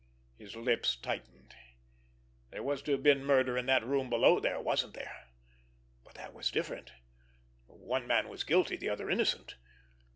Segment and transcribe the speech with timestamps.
[0.35, 1.53] His lips tightened.
[2.49, 5.27] There was to have been murder in that room below there—wasn't there?
[6.03, 9.57] But that was different—one man was guilty, the other innocent.